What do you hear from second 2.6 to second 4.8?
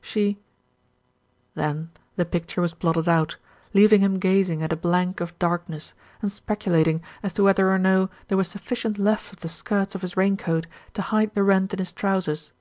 was blotted out, leaving him gaz ing at a